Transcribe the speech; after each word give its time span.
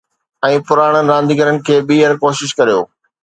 ۽ 0.45 0.55
پراڻن 0.69 1.03
رانديگرن 1.13 1.61
کي 1.67 1.75
ٻيهر 1.91 2.13
ڪوشش 2.25 2.57
ڪريو 2.61 2.81